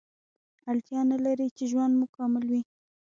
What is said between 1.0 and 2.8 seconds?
نلري چې ژوند مو کامل وي